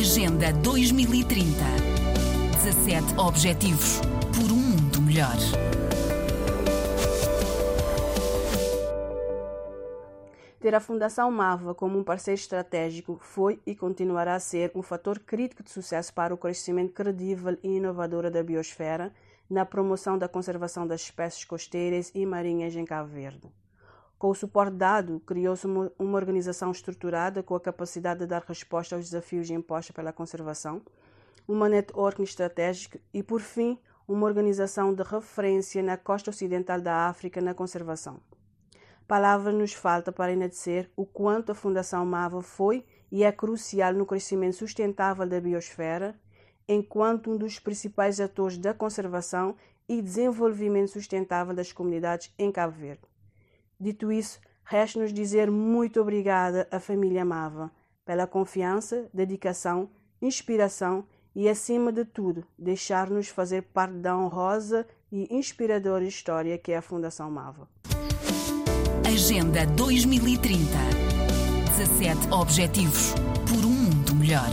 [0.00, 1.62] Agenda 2030.
[2.64, 4.00] 17 Objetivos
[4.34, 5.36] por um mundo melhor.
[10.58, 15.18] Ter a Fundação MAVA como um parceiro estratégico foi e continuará a ser um fator
[15.18, 19.12] crítico de sucesso para o crescimento credível e inovador da biosfera
[19.50, 23.52] na promoção da conservação das espécies costeiras e marinhas em Cabo Verde.
[24.20, 29.06] Com o suporte dado, criou-se uma, organização estruturada com a capacidade de dar resposta aos
[29.06, 30.82] desafios impostos pela conservação,
[31.48, 37.40] uma networking estratégico e, por fim, uma organização de referência na costa ocidental da África
[37.40, 38.20] na conservação.
[39.08, 44.04] Palavras nos falta para enaltecer o quanto a Fundação MAVA foi e é crucial no
[44.04, 46.14] crescimento sustentável da biosfera,
[46.68, 49.56] enquanto um dos principais atores da conservação
[49.88, 53.10] e desenvolvimento sustentável das comunidades em Cabo Verde.
[53.80, 57.70] Dito isso, resta-nos dizer muito obrigada à família Mava
[58.04, 59.88] pela confiança, dedicação,
[60.20, 66.76] inspiração e, acima de tudo, deixar-nos fazer parte da honrosa e inspiradora história que é
[66.76, 67.68] a Fundação Mava.
[69.06, 70.60] Agenda 2030
[71.78, 73.14] 17 Objetivos
[73.48, 74.50] por um mundo melhor.